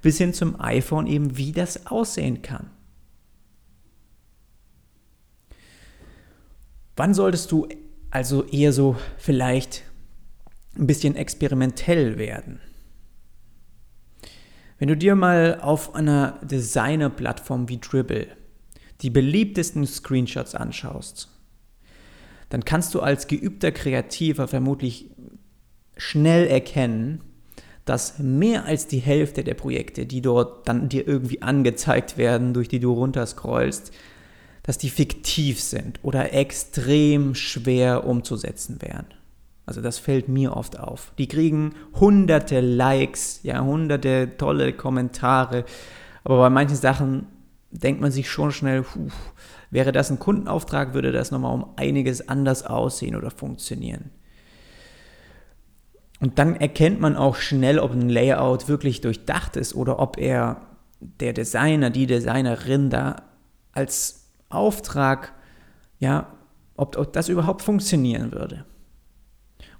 bis 0.00 0.18
hin 0.18 0.32
zum 0.32 0.60
iPhone 0.60 1.08
eben, 1.08 1.36
wie 1.36 1.50
das 1.50 1.86
aussehen 1.86 2.42
kann. 2.42 2.70
Wann 6.94 7.14
solltest 7.14 7.50
du 7.50 7.68
also 8.10 8.44
eher 8.44 8.72
so 8.72 8.96
vielleicht 9.18 9.82
ein 10.76 10.86
bisschen 10.86 11.16
experimentell 11.16 12.18
werden? 12.18 12.60
Wenn 14.78 14.88
du 14.88 14.96
dir 14.96 15.16
mal 15.16 15.58
auf 15.60 15.94
einer 15.94 16.38
Designer-Plattform 16.42 17.68
wie 17.68 17.78
Dribble 17.78 18.28
die 19.02 19.10
beliebtesten 19.10 19.86
Screenshots 19.86 20.54
anschaust, 20.54 21.28
dann 22.48 22.64
kannst 22.64 22.94
du 22.94 23.00
als 23.00 23.26
geübter 23.26 23.72
Kreativer 23.72 24.48
vermutlich 24.48 25.10
schnell 25.96 26.46
erkennen, 26.46 27.22
dass 27.84 28.18
mehr 28.18 28.66
als 28.66 28.86
die 28.86 28.98
Hälfte 28.98 29.42
der 29.42 29.54
Projekte, 29.54 30.06
die 30.06 30.20
dort 30.20 30.68
dann 30.68 30.88
dir 30.88 31.06
irgendwie 31.08 31.42
angezeigt 31.42 32.16
werden, 32.16 32.54
durch 32.54 32.68
die 32.68 32.80
du 32.80 32.92
runterscrollst, 32.92 33.92
dass 34.62 34.78
die 34.78 34.90
fiktiv 34.90 35.60
sind 35.60 35.98
oder 36.02 36.32
extrem 36.34 37.34
schwer 37.34 38.06
umzusetzen 38.06 38.80
wären. 38.80 39.06
Also 39.68 39.82
das 39.82 39.98
fällt 39.98 40.28
mir 40.28 40.56
oft 40.56 40.78
auf. 40.78 41.12
Die 41.18 41.28
kriegen 41.28 41.74
hunderte 42.00 42.60
Likes, 42.60 43.40
ja, 43.42 43.62
hunderte 43.62 44.30
tolle 44.38 44.72
Kommentare, 44.72 45.66
aber 46.24 46.38
bei 46.38 46.48
manchen 46.48 46.74
Sachen 46.74 47.26
denkt 47.70 48.00
man 48.00 48.10
sich 48.10 48.30
schon 48.30 48.50
schnell, 48.50 48.80
puh, 48.80 49.10
wäre 49.70 49.92
das 49.92 50.10
ein 50.10 50.18
Kundenauftrag, 50.18 50.94
würde 50.94 51.12
das 51.12 51.32
nochmal 51.32 51.52
um 51.52 51.66
einiges 51.76 52.30
anders 52.30 52.64
aussehen 52.64 53.14
oder 53.14 53.30
funktionieren. 53.30 54.10
Und 56.18 56.38
dann 56.38 56.56
erkennt 56.56 56.98
man 56.98 57.14
auch 57.14 57.36
schnell, 57.36 57.78
ob 57.78 57.92
ein 57.92 58.08
Layout 58.08 58.68
wirklich 58.68 59.02
durchdacht 59.02 59.54
ist 59.56 59.74
oder 59.74 59.98
ob 59.98 60.16
er 60.16 60.62
der 60.98 61.34
Designer, 61.34 61.90
die 61.90 62.06
Designerin 62.06 62.88
da 62.88 63.16
als 63.72 64.30
Auftrag, 64.48 65.34
ja, 65.98 66.32
ob, 66.74 66.96
ob 66.96 67.12
das 67.12 67.28
überhaupt 67.28 67.60
funktionieren 67.60 68.32
würde. 68.32 68.64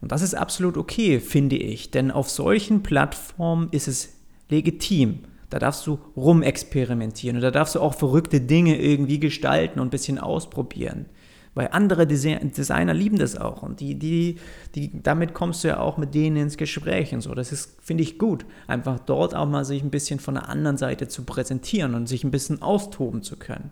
Und 0.00 0.12
das 0.12 0.22
ist 0.22 0.34
absolut 0.34 0.76
okay, 0.76 1.20
finde 1.20 1.56
ich, 1.56 1.90
denn 1.90 2.10
auf 2.10 2.30
solchen 2.30 2.82
Plattformen 2.82 3.68
ist 3.72 3.88
es 3.88 4.14
legitim. 4.48 5.20
Da 5.50 5.58
darfst 5.58 5.86
du 5.86 5.98
rumexperimentieren 6.16 7.36
und 7.36 7.42
da 7.42 7.50
darfst 7.50 7.74
du 7.74 7.80
auch 7.80 7.94
verrückte 7.94 8.40
Dinge 8.40 8.78
irgendwie 8.78 9.18
gestalten 9.18 9.80
und 9.80 9.88
ein 9.88 9.90
bisschen 9.90 10.18
ausprobieren. 10.18 11.06
Weil 11.54 11.70
andere 11.72 12.06
Designer 12.06 12.94
lieben 12.94 13.18
das 13.18 13.36
auch 13.36 13.62
und 13.64 13.80
die, 13.80 13.96
die, 13.96 14.36
die, 14.76 15.02
damit 15.02 15.34
kommst 15.34 15.64
du 15.64 15.68
ja 15.68 15.80
auch 15.80 15.96
mit 15.96 16.14
denen 16.14 16.36
ins 16.36 16.56
Gespräch 16.56 17.12
und 17.14 17.22
so. 17.22 17.34
Das 17.34 17.50
ist, 17.50 17.78
finde 17.82 18.04
ich, 18.04 18.18
gut, 18.18 18.44
einfach 18.68 19.00
dort 19.00 19.34
auch 19.34 19.48
mal 19.48 19.64
sich 19.64 19.82
ein 19.82 19.90
bisschen 19.90 20.20
von 20.20 20.34
der 20.34 20.48
anderen 20.48 20.76
Seite 20.76 21.08
zu 21.08 21.24
präsentieren 21.24 21.96
und 21.96 22.06
sich 22.06 22.22
ein 22.22 22.30
bisschen 22.30 22.62
austoben 22.62 23.22
zu 23.22 23.36
können. 23.36 23.70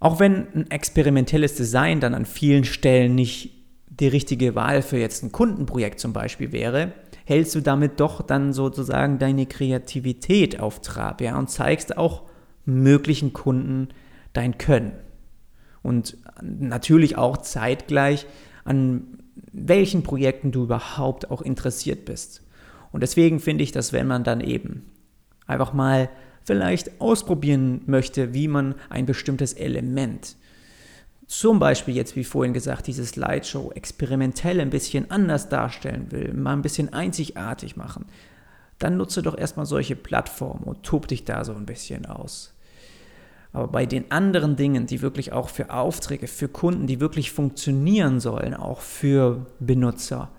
Auch 0.00 0.20
wenn 0.20 0.48
ein 0.54 0.70
experimentelles 0.70 1.54
Design 1.54 2.00
dann 2.00 2.14
an 2.14 2.26
vielen 2.26 2.64
Stellen 2.64 3.14
nicht 3.14 3.55
die 3.88 4.08
richtige 4.08 4.54
Wahl 4.54 4.82
für 4.82 4.98
jetzt 4.98 5.22
ein 5.22 5.32
Kundenprojekt 5.32 6.00
zum 6.00 6.12
Beispiel 6.12 6.52
wäre, 6.52 6.92
hältst 7.24 7.54
du 7.54 7.60
damit 7.60 8.00
doch 8.00 8.22
dann 8.22 8.52
sozusagen 8.52 9.18
deine 9.18 9.46
Kreativität 9.46 10.60
auf 10.60 10.80
Trab 10.80 11.20
ja, 11.20 11.38
und 11.38 11.50
zeigst 11.50 11.96
auch 11.96 12.22
möglichen 12.64 13.32
Kunden 13.32 13.88
dein 14.32 14.58
Können. 14.58 14.92
Und 15.82 16.16
natürlich 16.42 17.16
auch 17.16 17.38
zeitgleich, 17.38 18.26
an 18.64 19.18
welchen 19.52 20.02
Projekten 20.02 20.52
du 20.52 20.64
überhaupt 20.64 21.30
auch 21.30 21.42
interessiert 21.42 22.04
bist. 22.04 22.42
Und 22.92 23.02
deswegen 23.02 23.40
finde 23.40 23.64
ich, 23.64 23.72
dass 23.72 23.92
wenn 23.92 24.06
man 24.06 24.24
dann 24.24 24.40
eben 24.40 24.86
einfach 25.46 25.72
mal 25.72 26.08
vielleicht 26.44 27.00
ausprobieren 27.00 27.82
möchte, 27.86 28.34
wie 28.34 28.48
man 28.48 28.74
ein 28.88 29.06
bestimmtes 29.06 29.52
Element 29.52 30.36
zum 31.26 31.58
Beispiel 31.58 31.96
jetzt, 31.96 32.14
wie 32.14 32.24
vorhin 32.24 32.54
gesagt, 32.54 32.86
dieses 32.86 33.10
Slideshow 33.10 33.72
experimentell 33.72 34.60
ein 34.60 34.70
bisschen 34.70 35.10
anders 35.10 35.48
darstellen 35.48 36.12
will, 36.12 36.32
mal 36.32 36.52
ein 36.52 36.62
bisschen 36.62 36.92
einzigartig 36.92 37.76
machen, 37.76 38.06
dann 38.78 38.96
nutze 38.96 39.22
doch 39.22 39.36
erstmal 39.36 39.66
solche 39.66 39.96
Plattformen 39.96 40.62
und 40.62 40.82
tob 40.82 41.08
dich 41.08 41.24
da 41.24 41.44
so 41.44 41.54
ein 41.54 41.66
bisschen 41.66 42.06
aus. 42.06 42.54
Aber 43.52 43.68
bei 43.68 43.86
den 43.86 44.10
anderen 44.10 44.56
Dingen, 44.56 44.86
die 44.86 45.02
wirklich 45.02 45.32
auch 45.32 45.48
für 45.48 45.70
Aufträge, 45.70 46.28
für 46.28 46.48
Kunden, 46.48 46.86
die 46.86 47.00
wirklich 47.00 47.32
funktionieren 47.32 48.20
sollen, 48.20 48.54
auch 48.54 48.80
für 48.80 49.46
Benutzer, 49.58 50.30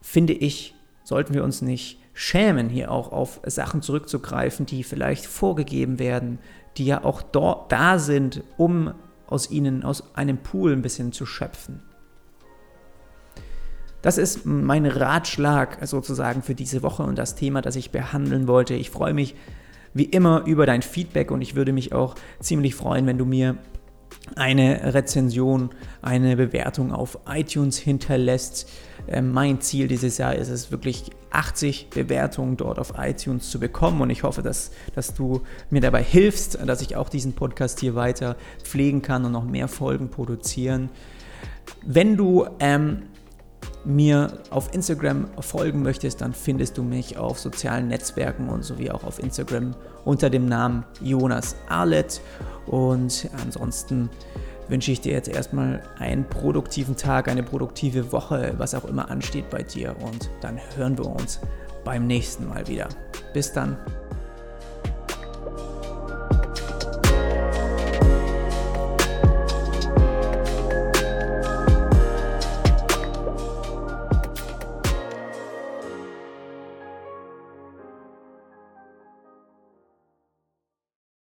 finde 0.00 0.32
ich, 0.32 0.74
sollten 1.02 1.34
wir 1.34 1.44
uns 1.44 1.62
nicht 1.62 1.98
schämen, 2.14 2.68
hier 2.68 2.90
auch 2.90 3.12
auf 3.12 3.40
Sachen 3.44 3.82
zurückzugreifen, 3.82 4.66
die 4.66 4.84
vielleicht 4.84 5.26
vorgegeben 5.26 5.98
werden, 5.98 6.38
die 6.76 6.86
ja 6.86 7.04
auch 7.04 7.22
dort 7.22 7.72
da 7.72 7.98
sind, 7.98 8.44
um 8.56 8.94
aus 9.30 9.50
ihnen, 9.50 9.82
aus 9.84 10.14
einem 10.14 10.38
Pool 10.38 10.72
ein 10.72 10.82
bisschen 10.82 11.12
zu 11.12 11.24
schöpfen. 11.24 11.82
Das 14.02 14.18
ist 14.18 14.46
mein 14.46 14.86
Ratschlag 14.86 15.78
sozusagen 15.86 16.42
für 16.42 16.54
diese 16.54 16.82
Woche 16.82 17.02
und 17.02 17.16
das 17.16 17.34
Thema, 17.34 17.60
das 17.60 17.76
ich 17.76 17.90
behandeln 17.90 18.48
wollte. 18.48 18.74
Ich 18.74 18.90
freue 18.90 19.14
mich 19.14 19.34
wie 19.92 20.04
immer 20.04 20.44
über 20.46 20.66
dein 20.66 20.82
Feedback 20.82 21.30
und 21.30 21.42
ich 21.42 21.54
würde 21.54 21.72
mich 21.72 21.92
auch 21.92 22.14
ziemlich 22.38 22.74
freuen, 22.74 23.06
wenn 23.06 23.18
du 23.18 23.24
mir 23.24 23.56
eine 24.36 24.94
Rezension, 24.94 25.70
eine 26.02 26.36
Bewertung 26.36 26.92
auf 26.92 27.18
iTunes 27.28 27.78
hinterlässt. 27.78 28.68
Ähm, 29.08 29.32
mein 29.32 29.60
Ziel 29.60 29.88
dieses 29.88 30.18
Jahr 30.18 30.34
ist 30.34 30.48
es 30.48 30.70
wirklich 30.70 31.10
80 31.30 31.90
Bewertungen 31.90 32.56
dort 32.56 32.78
auf 32.78 32.94
iTunes 32.98 33.50
zu 33.50 33.60
bekommen 33.60 34.00
und 34.00 34.10
ich 34.10 34.22
hoffe, 34.22 34.42
dass, 34.42 34.72
dass 34.94 35.14
du 35.14 35.42
mir 35.70 35.80
dabei 35.80 36.02
hilfst, 36.02 36.58
dass 36.66 36.82
ich 36.82 36.96
auch 36.96 37.08
diesen 37.08 37.34
Podcast 37.34 37.80
hier 37.80 37.94
weiter 37.94 38.36
pflegen 38.62 39.02
kann 39.02 39.24
und 39.24 39.32
noch 39.32 39.44
mehr 39.44 39.68
Folgen 39.68 40.10
produzieren. 40.10 40.90
Wenn 41.84 42.16
du 42.16 42.46
ähm, 42.58 43.02
mir 43.84 44.38
auf 44.50 44.72
Instagram 44.74 45.26
folgen 45.40 45.82
möchtest, 45.82 46.20
dann 46.20 46.32
findest 46.32 46.76
du 46.78 46.82
mich 46.82 47.16
auf 47.16 47.38
sozialen 47.38 47.88
Netzwerken 47.88 48.48
und 48.48 48.62
sowie 48.62 48.90
auch 48.90 49.04
auf 49.04 49.18
Instagram 49.18 49.74
unter 50.04 50.30
dem 50.30 50.46
Namen 50.46 50.84
Jonas 51.00 51.56
Arlet. 51.68 52.20
Und 52.66 53.28
ansonsten 53.42 54.10
wünsche 54.68 54.92
ich 54.92 55.00
dir 55.00 55.12
jetzt 55.12 55.28
erstmal 55.28 55.82
einen 55.98 56.24
produktiven 56.24 56.96
Tag, 56.96 57.28
eine 57.28 57.42
produktive 57.42 58.12
Woche, 58.12 58.54
was 58.56 58.74
auch 58.74 58.84
immer 58.84 59.10
ansteht 59.10 59.50
bei 59.50 59.62
dir. 59.62 59.96
Und 60.00 60.30
dann 60.40 60.60
hören 60.76 60.96
wir 60.96 61.06
uns 61.06 61.40
beim 61.84 62.06
nächsten 62.06 62.48
Mal 62.48 62.66
wieder. 62.68 62.88
Bis 63.32 63.52
dann. 63.52 63.76